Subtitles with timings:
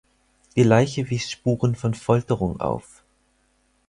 [0.55, 3.03] Die Leiche wies Spuren von Folterung auf.